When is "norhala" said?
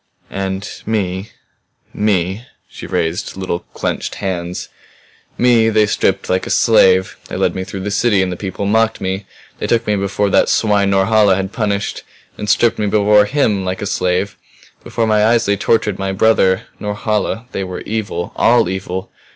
10.89-11.35, 16.79-17.45